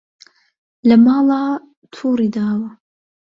لە 0.87 0.95
ماڵا 1.05 1.41
توڕی 1.93 2.27
داوە 2.35 2.69